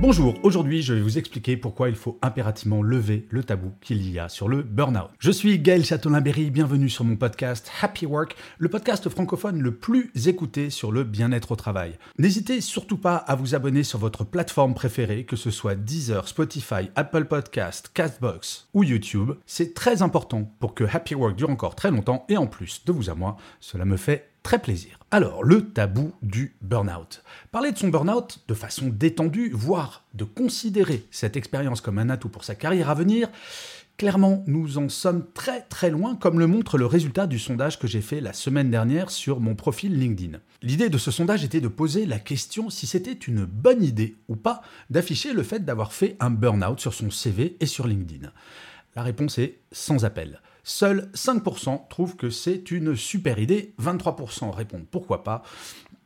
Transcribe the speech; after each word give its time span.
Bonjour, 0.00 0.34
aujourd'hui 0.42 0.82
je 0.82 0.92
vais 0.92 1.00
vous 1.00 1.18
expliquer 1.18 1.56
pourquoi 1.56 1.88
il 1.88 1.94
faut 1.94 2.18
impérativement 2.20 2.82
lever 2.82 3.26
le 3.30 3.44
tabou 3.44 3.72
qu'il 3.80 4.10
y 4.10 4.18
a 4.18 4.28
sur 4.28 4.48
le 4.48 4.62
burn-out. 4.62 5.08
Je 5.20 5.30
suis 5.30 5.58
Gaël 5.58 5.84
Châtelain-Berry, 5.84 6.50
bienvenue 6.50 6.90
sur 6.90 7.04
mon 7.04 7.16
podcast 7.16 7.70
Happy 7.80 8.04
Work, 8.04 8.36
le 8.58 8.68
podcast 8.68 9.08
francophone 9.08 9.62
le 9.62 9.76
plus 9.76 10.10
écouté 10.26 10.68
sur 10.68 10.90
le 10.90 11.04
bien-être 11.04 11.52
au 11.52 11.56
travail. 11.56 11.96
N'hésitez 12.18 12.60
surtout 12.60 12.98
pas 12.98 13.16
à 13.16 13.36
vous 13.36 13.54
abonner 13.54 13.84
sur 13.84 14.00
votre 14.00 14.24
plateforme 14.24 14.74
préférée, 14.74 15.24
que 15.24 15.36
ce 15.36 15.50
soit 15.50 15.76
Deezer, 15.76 16.26
Spotify, 16.26 16.90
Apple 16.96 17.26
Podcast, 17.26 17.90
Castbox 17.94 18.68
ou 18.74 18.82
YouTube. 18.82 19.32
C'est 19.46 19.74
très 19.74 20.02
important 20.02 20.52
pour 20.58 20.74
que 20.74 20.84
Happy 20.84 21.14
Work 21.14 21.36
dure 21.36 21.50
encore 21.50 21.76
très 21.76 21.92
longtemps 21.92 22.26
et 22.28 22.36
en 22.36 22.48
plus 22.48 22.84
de 22.84 22.92
vous 22.92 23.10
à 23.10 23.14
moi, 23.14 23.36
cela 23.60 23.84
me 23.84 23.96
fait 23.96 24.33
très 24.44 24.60
plaisir. 24.60 25.00
Alors, 25.10 25.42
le 25.42 25.70
tabou 25.70 26.12
du 26.22 26.54
burn-out. 26.60 27.24
Parler 27.50 27.72
de 27.72 27.78
son 27.78 27.88
burn-out 27.88 28.44
de 28.46 28.54
façon 28.54 28.86
détendue, 28.88 29.50
voire 29.52 30.04
de 30.12 30.24
considérer 30.24 31.06
cette 31.10 31.36
expérience 31.36 31.80
comme 31.80 31.98
un 31.98 32.10
atout 32.10 32.28
pour 32.28 32.44
sa 32.44 32.54
carrière 32.54 32.90
à 32.90 32.94
venir, 32.94 33.28
clairement, 33.96 34.44
nous 34.46 34.76
en 34.76 34.88
sommes 34.88 35.24
très 35.32 35.62
très 35.62 35.90
loin, 35.90 36.14
comme 36.14 36.38
le 36.38 36.46
montre 36.46 36.76
le 36.76 36.84
résultat 36.84 37.26
du 37.26 37.38
sondage 37.38 37.78
que 37.78 37.86
j'ai 37.86 38.02
fait 38.02 38.20
la 38.20 38.34
semaine 38.34 38.70
dernière 38.70 39.10
sur 39.10 39.40
mon 39.40 39.54
profil 39.54 39.98
LinkedIn. 39.98 40.38
L'idée 40.62 40.90
de 40.90 40.98
ce 40.98 41.10
sondage 41.10 41.42
était 41.42 41.60
de 41.60 41.68
poser 41.68 42.04
la 42.04 42.18
question 42.18 42.68
si 42.68 42.86
c'était 42.86 43.12
une 43.12 43.46
bonne 43.46 43.82
idée 43.82 44.16
ou 44.28 44.36
pas 44.36 44.60
d'afficher 44.90 45.32
le 45.32 45.42
fait 45.42 45.64
d'avoir 45.64 45.92
fait 45.92 46.16
un 46.20 46.30
burn-out 46.30 46.80
sur 46.80 46.92
son 46.92 47.10
CV 47.10 47.56
et 47.60 47.66
sur 47.66 47.86
LinkedIn. 47.86 48.30
La 48.94 49.02
réponse 49.02 49.38
est 49.38 49.60
sans 49.72 50.04
appel. 50.04 50.40
Seuls 50.64 51.10
5% 51.14 51.88
trouvent 51.88 52.16
que 52.16 52.30
c'est 52.30 52.70
une 52.70 52.96
super 52.96 53.38
idée, 53.38 53.74
23% 53.80 54.50
répondent 54.50 54.86
pourquoi 54.90 55.22
pas, 55.22 55.42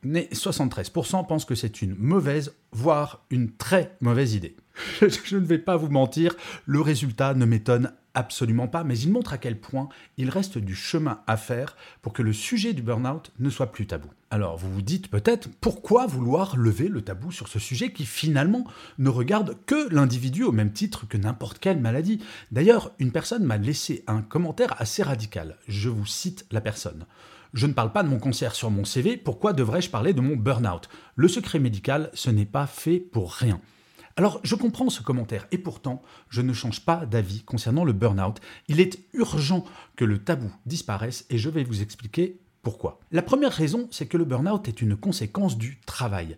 mais 0.02 0.28
73% 0.32 1.26
pensent 1.26 1.44
que 1.44 1.54
c'est 1.54 1.80
une 1.80 1.94
mauvaise, 1.94 2.54
voire 2.72 3.24
une 3.30 3.52
très 3.52 3.96
mauvaise 4.00 4.34
idée. 4.34 4.56
Je 5.00 5.36
ne 5.36 5.44
vais 5.44 5.58
pas 5.58 5.76
vous 5.76 5.88
mentir, 5.88 6.34
le 6.66 6.80
résultat 6.80 7.34
ne 7.34 7.44
m'étonne 7.44 7.92
absolument 8.14 8.66
pas, 8.66 8.84
mais 8.84 8.98
il 8.98 9.12
montre 9.12 9.32
à 9.32 9.38
quel 9.38 9.58
point 9.58 9.88
il 10.16 10.28
reste 10.28 10.58
du 10.58 10.74
chemin 10.74 11.20
à 11.26 11.36
faire 11.36 11.76
pour 12.02 12.12
que 12.12 12.22
le 12.22 12.32
sujet 12.32 12.72
du 12.72 12.82
burn-out 12.82 13.30
ne 13.38 13.48
soit 13.48 13.70
plus 13.70 13.86
tabou. 13.86 14.08
Alors 14.30 14.56
vous 14.56 14.72
vous 14.72 14.82
dites 14.82 15.08
peut-être 15.08 15.48
pourquoi 15.60 16.06
vouloir 16.06 16.56
lever 16.56 16.88
le 16.88 17.02
tabou 17.02 17.30
sur 17.30 17.48
ce 17.48 17.58
sujet 17.58 17.92
qui 17.92 18.04
finalement 18.04 18.64
ne 18.98 19.08
regarde 19.08 19.56
que 19.66 19.88
l'individu 19.94 20.42
au 20.42 20.52
même 20.52 20.72
titre 20.72 21.06
que 21.06 21.16
n'importe 21.16 21.60
quelle 21.60 21.80
maladie? 21.80 22.20
D'ailleurs, 22.50 22.90
une 22.98 23.12
personne 23.12 23.44
m'a 23.44 23.56
laissé 23.56 24.02
un 24.06 24.20
commentaire 24.20 24.74
assez 24.80 25.02
radical. 25.02 25.56
Je 25.68 25.88
vous 25.88 26.06
cite 26.06 26.46
la 26.50 26.60
personne. 26.60 27.06
Je 27.54 27.66
ne 27.66 27.72
parle 27.72 27.92
pas 27.92 28.02
de 28.02 28.08
mon 28.08 28.18
cancer 28.18 28.54
sur 28.54 28.70
mon 28.70 28.84
CV, 28.84 29.16
pourquoi 29.16 29.52
devrais-je 29.52 29.90
parler 29.90 30.12
de 30.12 30.20
mon 30.20 30.36
burn-out? 30.36 30.88
Le 31.16 31.28
secret 31.28 31.60
médical, 31.60 32.10
ce 32.12 32.30
n'est 32.30 32.44
pas 32.44 32.66
fait 32.66 32.98
pour 32.98 33.32
rien. 33.32 33.60
Alors, 34.18 34.40
je 34.42 34.56
comprends 34.56 34.90
ce 34.90 35.00
commentaire 35.00 35.46
et 35.52 35.58
pourtant, 35.58 36.02
je 36.28 36.42
ne 36.42 36.52
change 36.52 36.84
pas 36.84 37.06
d'avis 37.06 37.44
concernant 37.44 37.84
le 37.84 37.92
burn-out. 37.92 38.40
Il 38.66 38.80
est 38.80 38.98
urgent 39.12 39.64
que 39.94 40.04
le 40.04 40.18
tabou 40.18 40.50
disparaisse 40.66 41.24
et 41.30 41.38
je 41.38 41.48
vais 41.48 41.62
vous 41.62 41.82
expliquer 41.82 42.40
pourquoi. 42.62 42.98
La 43.12 43.22
première 43.22 43.52
raison, 43.52 43.86
c'est 43.92 44.06
que 44.06 44.16
le 44.16 44.24
burn-out 44.24 44.66
est 44.66 44.82
une 44.82 44.96
conséquence 44.96 45.56
du 45.56 45.78
travail. 45.86 46.36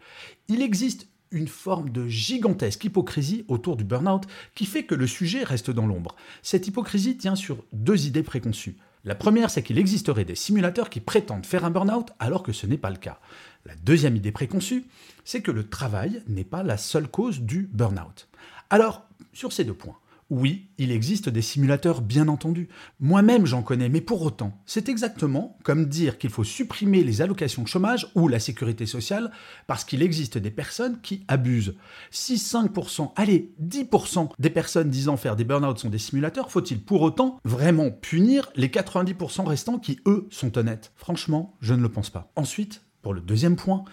Il 0.49 0.61
existe 0.61 1.09
une 1.31 1.49
forme 1.49 1.89
de 1.89 2.07
gigantesque 2.07 2.85
hypocrisie 2.85 3.47
autour 3.49 3.79
du 3.79 3.85
burn-out 3.85 4.25
qui 4.55 4.67
fait 4.67 4.85
que 4.85 4.95
le 4.95 5.07
sujet 5.07 5.43
reste 5.43 5.71
dans 5.71 5.87
l'ombre. 5.87 6.17
Cette 6.43 6.69
hypocrisie 6.69 7.17
tient 7.17 7.35
sur 7.35 7.65
deux 7.73 8.07
idées 8.07 8.23
préconçues. 8.23 8.77
La 9.05 9.15
première, 9.15 9.51
c'est 9.51 9.63
qu'il 9.63 9.79
existerait 9.79 10.25
des 10.25 10.35
simulateurs 10.35 10.91
qui 10.91 11.01
prétendent 11.01 11.47
faire 11.47 11.65
un 11.65 11.71
burn-out 11.71 12.11
alors 12.19 12.43
que 12.43 12.53
ce 12.53 12.67
n'est 12.67 12.77
pas 12.77 12.91
le 12.91 12.97
cas. 12.97 13.19
La 13.65 13.75
deuxième 13.75 14.17
idée 14.17 14.33
préconçue, 14.33 14.85
c'est 15.25 15.43
que 15.43 15.51
le 15.51 15.69
travail 15.69 16.23
n'est 16.29 16.45
pas 16.45 16.63
la 16.63 16.77
seule 16.77 17.09
cause 17.09 17.41
du 17.41 17.69
burn-out. 17.73 18.29
Alors, 18.69 19.07
sur 19.33 19.53
ces 19.53 19.65
deux 19.65 19.75
points, 19.75 19.99
oui, 20.31 20.69
il 20.79 20.93
existe 20.93 21.29
des 21.29 21.43
simulateurs, 21.43 22.01
bien 22.01 22.29
entendu. 22.29 22.69
Moi-même, 23.01 23.47
j'en 23.47 23.63
connais, 23.63 23.89
mais 23.89 24.01
pour 24.01 24.23
autant, 24.23 24.63
c'est 24.65 24.89
exactement 24.89 25.59
comme 25.65 25.87
dire 25.87 26.19
qu'il 26.19 26.31
faut 26.31 26.45
supprimer 26.45 27.03
les 27.03 27.21
allocations 27.21 27.63
de 27.63 27.69
chômage 27.69 28.09
ou 28.15 28.29
la 28.29 28.39
sécurité 28.39 28.87
sociale 28.87 29.33
parce 29.67 29.85
qu'il 29.85 30.03
existe 30.03 30.39
des 30.39 30.53
personnes 30.53 31.01
qui 31.01 31.25
abusent. 31.27 31.75
Si 32.11 32.37
5%, 32.37 33.13
allez, 33.17 33.53
10% 33.61 34.31
des 34.39 34.51
personnes 34.51 34.89
disant 34.89 35.17
faire 35.17 35.37
des 35.37 35.45
burn-out 35.45 35.79
sont 35.79 35.91
des 35.91 35.99
simulateurs, 35.99 36.51
faut-il 36.51 36.81
pour 36.81 37.03
autant 37.03 37.41
vraiment 37.45 37.91
punir 37.91 38.51
les 38.55 38.69
90% 38.69 39.47
restants 39.47 39.79
qui, 39.79 39.99
eux, 40.07 40.29
sont 40.31 40.57
honnêtes? 40.57 40.93
Franchement, 40.97 41.57
je 41.61 41.75
ne 41.75 41.83
le 41.83 41.89
pense 41.89 42.11
pas. 42.11 42.31
Ensuite, 42.37 42.83
pour 43.03 43.15
le 43.15 43.21
deuxième 43.21 43.57
point, 43.57 43.85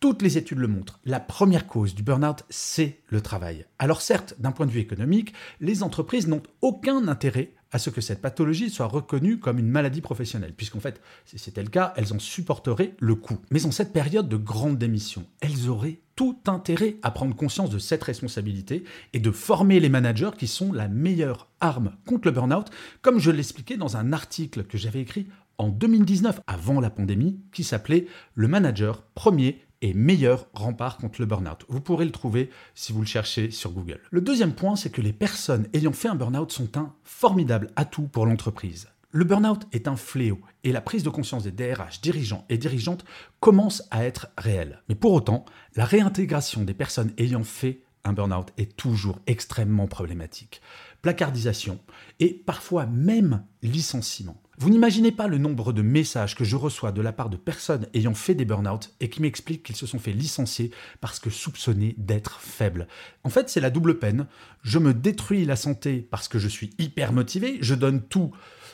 toutes 0.00 0.22
les 0.22 0.38
études 0.38 0.58
le 0.58 0.68
montrent. 0.68 1.00
La 1.04 1.20
première 1.20 1.66
cause 1.66 1.94
du 1.94 2.02
burn-out, 2.02 2.44
c'est 2.48 3.00
le 3.08 3.20
travail. 3.20 3.66
Alors 3.78 4.00
certes, 4.00 4.34
d'un 4.38 4.52
point 4.52 4.66
de 4.66 4.70
vue 4.70 4.80
économique, 4.80 5.34
les 5.60 5.82
entreprises 5.82 6.28
n'ont 6.28 6.42
aucun 6.60 7.08
intérêt 7.08 7.52
à 7.70 7.78
ce 7.78 7.90
que 7.90 8.00
cette 8.00 8.22
pathologie 8.22 8.70
soit 8.70 8.86
reconnue 8.86 9.38
comme 9.38 9.58
une 9.58 9.68
maladie 9.68 10.00
professionnelle, 10.00 10.54
puisqu'en 10.56 10.80
fait, 10.80 11.00
si 11.26 11.38
c'était 11.38 11.62
le 11.62 11.68
cas, 11.68 11.92
elles 11.96 12.14
en 12.14 12.18
supporteraient 12.18 12.94
le 12.98 13.14
coût. 13.14 13.38
Mais 13.50 13.66
en 13.66 13.70
cette 13.70 13.92
période 13.92 14.28
de 14.28 14.36
grande 14.36 14.78
démission, 14.78 15.26
elles 15.40 15.68
auraient 15.68 16.00
tout 16.16 16.38
intérêt 16.46 16.96
à 17.02 17.10
prendre 17.10 17.36
conscience 17.36 17.70
de 17.70 17.78
cette 17.78 18.02
responsabilité 18.02 18.84
et 19.12 19.20
de 19.20 19.30
former 19.30 19.80
les 19.80 19.88
managers 19.88 20.30
qui 20.36 20.46
sont 20.46 20.72
la 20.72 20.88
meilleure 20.88 21.48
arme 21.60 21.92
contre 22.06 22.28
le 22.28 22.32
burn-out, 22.32 22.68
comme 23.02 23.18
je 23.18 23.30
l'expliquais 23.30 23.76
dans 23.76 23.96
un 23.96 24.12
article 24.12 24.64
que 24.64 24.78
j'avais 24.78 25.00
écrit 25.00 25.26
en 25.58 25.68
2019, 25.68 26.40
avant 26.46 26.80
la 26.80 26.90
pandémie, 26.90 27.40
qui 27.52 27.64
s'appelait 27.64 28.06
Le 28.34 28.46
manager 28.46 29.02
premier 29.14 29.60
et 29.82 29.94
meilleur 29.94 30.46
rempart 30.52 30.98
contre 30.98 31.20
le 31.20 31.26
burn-out. 31.26 31.64
Vous 31.68 31.80
pourrez 31.80 32.04
le 32.04 32.12
trouver 32.12 32.50
si 32.74 32.92
vous 32.92 33.00
le 33.00 33.06
cherchez 33.06 33.50
sur 33.50 33.70
Google. 33.70 34.00
Le 34.10 34.20
deuxième 34.20 34.54
point, 34.54 34.76
c'est 34.76 34.90
que 34.90 35.00
les 35.00 35.12
personnes 35.12 35.68
ayant 35.72 35.92
fait 35.92 36.08
un 36.08 36.14
burn-out 36.14 36.52
sont 36.52 36.76
un 36.76 36.94
formidable 37.04 37.70
atout 37.76 38.08
pour 38.08 38.26
l'entreprise. 38.26 38.88
Le 39.10 39.24
burn-out 39.24 39.66
est 39.72 39.88
un 39.88 39.96
fléau 39.96 40.38
et 40.64 40.72
la 40.72 40.82
prise 40.82 41.02
de 41.02 41.08
conscience 41.08 41.44
des 41.44 41.50
DRH, 41.50 42.02
dirigeants 42.02 42.44
et 42.50 42.58
dirigeantes 42.58 43.04
commence 43.40 43.82
à 43.90 44.04
être 44.04 44.28
réelle. 44.36 44.82
Mais 44.88 44.94
pour 44.94 45.14
autant, 45.14 45.46
la 45.76 45.86
réintégration 45.86 46.62
des 46.62 46.74
personnes 46.74 47.12
ayant 47.16 47.44
fait 47.44 47.80
un 48.04 48.12
burn-out 48.12 48.52
est 48.58 48.76
toujours 48.76 49.18
extrêmement 49.26 49.86
problématique. 49.86 50.60
Placardisation 51.02 51.78
et 52.20 52.34
parfois 52.34 52.86
même 52.86 53.44
licenciement. 53.62 54.40
Vous 54.60 54.70
n'imaginez 54.70 55.12
pas 55.12 55.28
le 55.28 55.38
nombre 55.38 55.72
de 55.72 55.82
messages 55.82 56.34
que 56.34 56.42
je 56.42 56.56
reçois 56.56 56.90
de 56.90 57.00
la 57.00 57.12
part 57.12 57.30
de 57.30 57.36
personnes 57.36 57.86
ayant 57.94 58.14
fait 58.14 58.34
des 58.34 58.44
burn-out 58.44 58.92
et 58.98 59.08
qui 59.08 59.22
m'expliquent 59.22 59.62
qu'ils 59.62 59.76
se 59.76 59.86
sont 59.86 60.00
fait 60.00 60.10
licencier 60.10 60.72
parce 61.00 61.20
que 61.20 61.30
soupçonnés 61.30 61.94
d'être 61.96 62.40
faibles. 62.40 62.88
En 63.22 63.30
fait, 63.30 63.48
c'est 63.48 63.60
la 63.60 63.70
double 63.70 64.00
peine. 64.00 64.26
Je 64.64 64.80
me 64.80 64.92
détruis 64.92 65.44
la 65.44 65.54
santé 65.54 66.00
parce 66.10 66.26
que 66.26 66.40
je 66.40 66.48
suis 66.48 66.70
hyper 66.80 67.12
motivé, 67.12 67.58
je 67.60 67.76
donne 67.76 68.02
tout, 68.02 68.32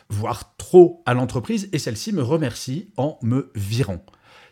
voire 0.08 0.56
trop 0.56 1.02
à 1.04 1.12
l'entreprise 1.12 1.68
et 1.72 1.78
celle-ci 1.78 2.14
me 2.14 2.22
remercie 2.22 2.90
en 2.96 3.18
me 3.20 3.52
virant. 3.54 4.02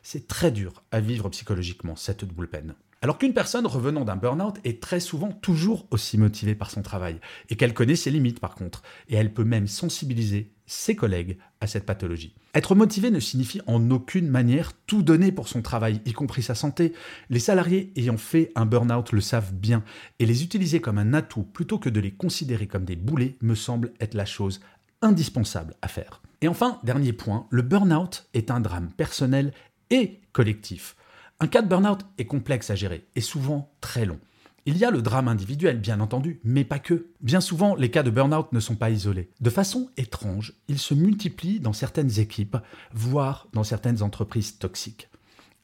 C'est 0.02 0.28
très 0.28 0.50
dur 0.50 0.82
à 0.90 1.00
vivre 1.00 1.30
psychologiquement, 1.30 1.96
cette 1.96 2.26
double 2.26 2.48
peine. 2.48 2.74
Alors 3.02 3.18
qu'une 3.18 3.34
personne 3.34 3.66
revenant 3.66 4.04
d'un 4.04 4.14
burn-out 4.14 4.58
est 4.62 4.80
très 4.80 5.00
souvent 5.00 5.32
toujours 5.32 5.88
aussi 5.90 6.16
motivée 6.18 6.54
par 6.54 6.70
son 6.70 6.82
travail, 6.82 7.18
et 7.50 7.56
qu'elle 7.56 7.74
connaît 7.74 7.96
ses 7.96 8.12
limites 8.12 8.38
par 8.38 8.54
contre, 8.54 8.84
et 9.08 9.16
elle 9.16 9.34
peut 9.34 9.42
même 9.42 9.66
sensibiliser 9.66 10.52
ses 10.66 10.94
collègues 10.94 11.36
à 11.60 11.66
cette 11.66 11.84
pathologie. 11.84 12.36
Être 12.54 12.76
motivé 12.76 13.10
ne 13.10 13.18
signifie 13.18 13.60
en 13.66 13.90
aucune 13.90 14.28
manière 14.28 14.72
tout 14.86 15.02
donner 15.02 15.32
pour 15.32 15.48
son 15.48 15.62
travail, 15.62 16.00
y 16.06 16.12
compris 16.12 16.44
sa 16.44 16.54
santé. 16.54 16.92
Les 17.28 17.40
salariés 17.40 17.92
ayant 17.96 18.16
fait 18.16 18.52
un 18.54 18.66
burn-out 18.66 19.10
le 19.10 19.20
savent 19.20 19.52
bien, 19.52 19.82
et 20.20 20.26
les 20.26 20.44
utiliser 20.44 20.80
comme 20.80 20.98
un 20.98 21.12
atout 21.12 21.42
plutôt 21.42 21.80
que 21.80 21.90
de 21.90 21.98
les 21.98 22.12
considérer 22.12 22.68
comme 22.68 22.84
des 22.84 22.94
boulets 22.94 23.36
me 23.40 23.56
semble 23.56 23.92
être 23.98 24.14
la 24.14 24.26
chose 24.26 24.60
indispensable 25.00 25.74
à 25.82 25.88
faire. 25.88 26.22
Et 26.40 26.46
enfin, 26.46 26.78
dernier 26.84 27.12
point, 27.12 27.48
le 27.50 27.62
burn-out 27.62 28.28
est 28.32 28.52
un 28.52 28.60
drame 28.60 28.90
personnel 28.96 29.52
et 29.90 30.20
collectif. 30.32 30.94
Un 31.42 31.48
cas 31.48 31.60
de 31.60 31.66
burn-out 31.66 32.06
est 32.18 32.24
complexe 32.26 32.70
à 32.70 32.76
gérer 32.76 33.04
et 33.16 33.20
souvent 33.20 33.72
très 33.80 34.06
long. 34.06 34.20
Il 34.64 34.78
y 34.78 34.84
a 34.84 34.92
le 34.92 35.02
drame 35.02 35.26
individuel, 35.26 35.80
bien 35.80 35.98
entendu, 35.98 36.38
mais 36.44 36.62
pas 36.62 36.78
que. 36.78 37.08
Bien 37.20 37.40
souvent, 37.40 37.74
les 37.74 37.90
cas 37.90 38.04
de 38.04 38.12
burn-out 38.12 38.52
ne 38.52 38.60
sont 38.60 38.76
pas 38.76 38.90
isolés. 38.90 39.28
De 39.40 39.50
façon 39.50 39.90
étrange, 39.96 40.54
ils 40.68 40.78
se 40.78 40.94
multiplient 40.94 41.58
dans 41.58 41.72
certaines 41.72 42.20
équipes, 42.20 42.58
voire 42.92 43.48
dans 43.54 43.64
certaines 43.64 44.04
entreprises 44.04 44.60
toxiques. 44.60 45.08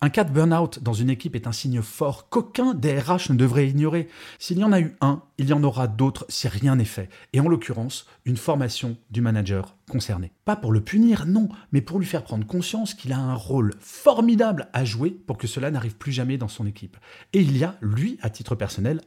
Un 0.00 0.10
cas 0.10 0.22
de 0.22 0.30
burn-out 0.30 0.80
dans 0.80 0.92
une 0.92 1.10
équipe 1.10 1.34
est 1.34 1.48
un 1.48 1.52
signe 1.52 1.82
fort 1.82 2.28
qu'aucun 2.28 2.72
DRH 2.72 3.30
ne 3.30 3.34
devrait 3.34 3.68
ignorer. 3.68 4.06
S'il 4.38 4.58
y 4.58 4.62
en 4.62 4.70
a 4.70 4.78
eu 4.78 4.94
un, 5.00 5.22
il 5.38 5.48
y 5.48 5.52
en 5.52 5.64
aura 5.64 5.88
d'autres 5.88 6.24
si 6.28 6.46
rien 6.46 6.76
n'est 6.76 6.84
fait. 6.84 7.08
Et 7.32 7.40
en 7.40 7.48
l'occurrence, 7.48 8.06
une 8.24 8.36
formation 8.36 8.96
du 9.10 9.22
manager 9.22 9.74
concerné. 9.90 10.30
Pas 10.44 10.54
pour 10.54 10.70
le 10.70 10.82
punir, 10.82 11.26
non, 11.26 11.48
mais 11.72 11.80
pour 11.80 11.98
lui 11.98 12.06
faire 12.06 12.22
prendre 12.22 12.46
conscience 12.46 12.94
qu'il 12.94 13.12
a 13.12 13.18
un 13.18 13.34
rôle 13.34 13.74
formidable 13.80 14.68
à 14.72 14.84
jouer 14.84 15.10
pour 15.10 15.36
que 15.36 15.48
cela 15.48 15.72
n'arrive 15.72 15.96
plus 15.96 16.12
jamais 16.12 16.38
dans 16.38 16.46
son 16.46 16.66
équipe. 16.68 16.96
Et 17.32 17.40
il 17.40 17.56
y 17.56 17.64
a, 17.64 17.76
lui, 17.80 18.18
à 18.22 18.30
titre 18.30 18.54
personnel, 18.54 19.00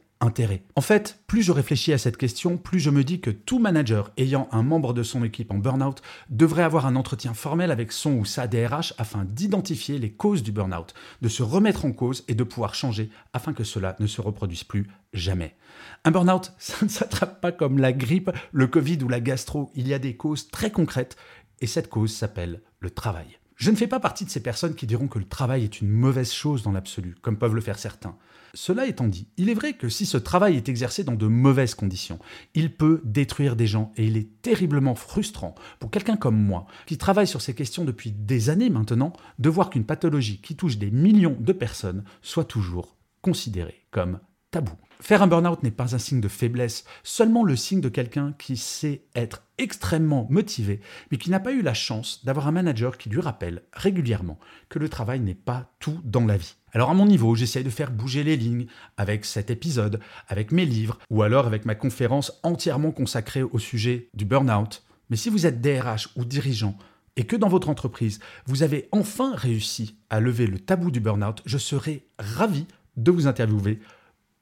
En 0.76 0.80
fait, 0.80 1.18
plus 1.26 1.42
je 1.42 1.50
réfléchis 1.50 1.92
à 1.92 1.98
cette 1.98 2.16
question, 2.16 2.56
plus 2.56 2.78
je 2.78 2.90
me 2.90 3.02
dis 3.02 3.20
que 3.20 3.30
tout 3.30 3.58
manager 3.58 4.12
ayant 4.16 4.48
un 4.52 4.62
membre 4.62 4.94
de 4.94 5.02
son 5.02 5.24
équipe 5.24 5.50
en 5.50 5.58
burn-out 5.58 6.00
devrait 6.30 6.62
avoir 6.62 6.86
un 6.86 6.94
entretien 6.94 7.34
formel 7.34 7.72
avec 7.72 7.90
son 7.90 8.12
ou 8.12 8.24
sa 8.24 8.46
DRH 8.46 8.94
afin 8.98 9.24
d'identifier 9.24 9.98
les 9.98 10.12
causes 10.12 10.44
du 10.44 10.52
burn-out, 10.52 10.94
de 11.22 11.28
se 11.28 11.42
remettre 11.42 11.84
en 11.84 11.92
cause 11.92 12.22
et 12.28 12.36
de 12.36 12.44
pouvoir 12.44 12.76
changer 12.76 13.10
afin 13.32 13.52
que 13.52 13.64
cela 13.64 13.96
ne 13.98 14.06
se 14.06 14.20
reproduise 14.20 14.62
plus 14.62 14.88
jamais. 15.12 15.56
Un 16.04 16.12
burn-out, 16.12 16.52
ça 16.58 16.76
ne 16.84 16.88
s'attrape 16.88 17.40
pas 17.40 17.50
comme 17.50 17.78
la 17.78 17.92
grippe, 17.92 18.30
le 18.52 18.68
Covid 18.68 19.02
ou 19.02 19.08
la 19.08 19.20
gastro. 19.20 19.72
Il 19.74 19.88
y 19.88 19.94
a 19.94 19.98
des 19.98 20.16
causes 20.16 20.50
très 20.50 20.70
concrètes 20.70 21.16
et 21.60 21.66
cette 21.66 21.88
cause 21.88 22.14
s'appelle 22.14 22.60
le 22.78 22.90
travail. 22.90 23.41
Je 23.62 23.70
ne 23.70 23.76
fais 23.76 23.86
pas 23.86 24.00
partie 24.00 24.24
de 24.24 24.30
ces 24.30 24.42
personnes 24.42 24.74
qui 24.74 24.88
diront 24.88 25.06
que 25.06 25.20
le 25.20 25.24
travail 25.24 25.62
est 25.62 25.80
une 25.80 25.88
mauvaise 25.88 26.32
chose 26.32 26.64
dans 26.64 26.72
l'absolu, 26.72 27.14
comme 27.22 27.38
peuvent 27.38 27.54
le 27.54 27.60
faire 27.60 27.78
certains. 27.78 28.16
Cela 28.54 28.88
étant 28.88 29.06
dit, 29.06 29.28
il 29.36 29.48
est 29.50 29.54
vrai 29.54 29.74
que 29.74 29.88
si 29.88 30.04
ce 30.04 30.16
travail 30.16 30.56
est 30.56 30.68
exercé 30.68 31.04
dans 31.04 31.14
de 31.14 31.28
mauvaises 31.28 31.76
conditions, 31.76 32.18
il 32.56 32.74
peut 32.74 33.00
détruire 33.04 33.54
des 33.54 33.68
gens 33.68 33.92
et 33.96 34.04
il 34.04 34.16
est 34.16 34.42
terriblement 34.42 34.96
frustrant 34.96 35.54
pour 35.78 35.92
quelqu'un 35.92 36.16
comme 36.16 36.42
moi, 36.42 36.66
qui 36.86 36.98
travaille 36.98 37.28
sur 37.28 37.40
ces 37.40 37.54
questions 37.54 37.84
depuis 37.84 38.10
des 38.10 38.50
années 38.50 38.68
maintenant, 38.68 39.12
de 39.38 39.48
voir 39.48 39.70
qu'une 39.70 39.86
pathologie 39.86 40.40
qui 40.40 40.56
touche 40.56 40.78
des 40.78 40.90
millions 40.90 41.36
de 41.38 41.52
personnes 41.52 42.02
soit 42.20 42.44
toujours 42.44 42.96
considérée 43.20 43.86
comme 43.92 44.18
tabou. 44.52 44.74
Faire 45.00 45.22
un 45.22 45.26
burn-out 45.26 45.64
n'est 45.64 45.72
pas 45.72 45.96
un 45.96 45.98
signe 45.98 46.20
de 46.20 46.28
faiblesse, 46.28 46.84
seulement 47.02 47.42
le 47.42 47.56
signe 47.56 47.80
de 47.80 47.88
quelqu'un 47.88 48.34
qui 48.38 48.56
sait 48.56 49.02
être 49.16 49.42
extrêmement 49.58 50.28
motivé, 50.30 50.80
mais 51.10 51.18
qui 51.18 51.30
n'a 51.30 51.40
pas 51.40 51.50
eu 51.50 51.62
la 51.62 51.74
chance 51.74 52.24
d'avoir 52.24 52.46
un 52.46 52.52
manager 52.52 52.96
qui 52.96 53.08
lui 53.08 53.20
rappelle 53.20 53.62
régulièrement 53.72 54.38
que 54.68 54.78
le 54.78 54.88
travail 54.88 55.18
n'est 55.18 55.34
pas 55.34 55.72
tout 55.80 55.98
dans 56.04 56.24
la 56.24 56.36
vie. 56.36 56.54
Alors 56.72 56.90
à 56.90 56.94
mon 56.94 57.06
niveau, 57.06 57.34
j'essaye 57.34 57.64
de 57.64 57.70
faire 57.70 57.90
bouger 57.90 58.22
les 58.22 58.36
lignes 58.36 58.66
avec 58.96 59.24
cet 59.24 59.50
épisode, 59.50 59.98
avec 60.28 60.52
mes 60.52 60.66
livres, 60.66 61.00
ou 61.10 61.22
alors 61.22 61.48
avec 61.48 61.64
ma 61.64 61.74
conférence 61.74 62.38
entièrement 62.44 62.92
consacrée 62.92 63.42
au 63.42 63.58
sujet 63.58 64.08
du 64.14 64.24
burn-out. 64.24 64.84
Mais 65.10 65.16
si 65.16 65.30
vous 65.30 65.46
êtes 65.46 65.60
DRH 65.60 66.10
ou 66.14 66.24
dirigeant, 66.24 66.76
et 67.16 67.24
que 67.24 67.36
dans 67.36 67.48
votre 67.48 67.68
entreprise, 67.68 68.20
vous 68.46 68.62
avez 68.62 68.88
enfin 68.92 69.34
réussi 69.34 69.96
à 70.10 70.20
lever 70.20 70.46
le 70.46 70.60
tabou 70.60 70.90
du 70.90 71.00
burn-out, 71.00 71.42
je 71.44 71.58
serai 71.58 72.06
ravi 72.18 72.66
de 72.96 73.10
vous 73.10 73.26
interviewer 73.26 73.80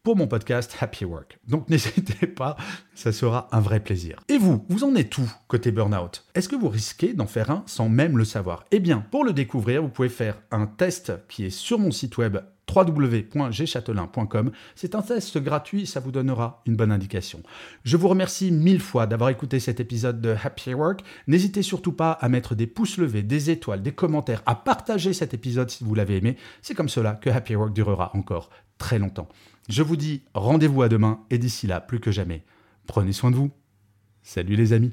pour 0.02 0.17
mon 0.17 0.26
podcast 0.26 0.76
Happy 0.81 1.05
Work. 1.05 1.38
Donc 1.47 1.69
n'hésitez 1.70 2.26
pas, 2.26 2.56
ça 2.94 3.12
sera 3.12 3.49
un 3.52 3.61
vrai 3.61 3.81
plaisir. 3.81 4.20
Et 4.29 4.38
vous, 4.38 4.64
vous 4.69 4.85
en 4.85 4.94
êtes 4.94 5.17
où 5.19 5.31
côté 5.49 5.73
burn-out? 5.73 6.25
Est-ce 6.35 6.49
que 6.49 6.56
vous 6.56 6.69
risquez 6.69 7.12
d'en 7.12 7.26
faire 7.26 7.50
un 7.50 7.62
sans 7.67 7.88
même 7.88 8.19
le 8.19 8.25
savoir? 8.25 8.64
Eh 8.70 8.81
bien, 8.81 9.05
pour 9.11 9.25
le 9.25 9.32
découvrir, 9.32 9.82
vous 9.82 9.88
pouvez 9.88 10.08
faire 10.08 10.41
un 10.50 10.67
test 10.67 11.12
qui 11.29 11.44
est 11.44 11.50
sur 11.50 11.79
mon 11.79 11.91
site 11.91 12.19
web 12.19 12.38
www.gchatelain.com. 12.75 14.52
C'est 14.75 14.94
un 14.94 15.02
test 15.02 15.38
gratuit, 15.38 15.87
ça 15.87 16.00
vous 16.00 16.12
donnera 16.12 16.62
une 16.67 16.76
bonne 16.76 16.93
indication. 16.93 17.43
Je 17.85 17.96
vous 17.96 18.08
remercie 18.08 18.50
mille 18.53 18.81
fois 18.81 19.06
d'avoir 19.06 19.31
écouté 19.31 19.61
cet 19.61 19.81
épisode 19.81 20.20
de 20.20 20.37
Happy 20.43 20.75
Work. 20.75 21.03
N'hésitez 21.26 21.62
surtout 21.62 21.93
pas 21.93 22.12
à 22.12 22.29
mettre 22.29 22.55
des 22.55 22.67
pouces 22.67 22.96
levés, 22.96 23.23
des 23.23 23.50
étoiles, 23.50 23.82
des 23.82 23.93
commentaires, 23.93 24.43
à 24.46 24.55
partager 24.55 25.12
cet 25.12 25.35
épisode 25.35 25.70
si 25.70 25.85
vous 25.85 25.94
l'avez 25.94 26.19
aimé. 26.19 26.37
C'est 26.62 26.75
comme 26.75 26.88
cela 26.88 27.14
que 27.14 27.31
Happy 27.31 27.56
Work 27.56 27.73
durera 27.73 28.11
encore 28.14 28.50
très 28.81 28.99
longtemps. 28.99 29.29
Je 29.69 29.85
vous 29.85 29.94
dis 29.94 30.23
rendez-vous 30.35 30.82
à 30.82 30.88
demain 30.88 31.21
et 31.31 31.38
d'ici 31.38 31.69
là, 31.69 31.81
plus 31.81 32.00
que 32.00 32.11
jamais, 32.11 32.43
prenez 32.88 33.12
soin 33.12 33.31
de 33.31 33.37
vous. 33.37 33.53
Salut 34.25 34.56
les 34.56 34.73
amis. 34.73 34.93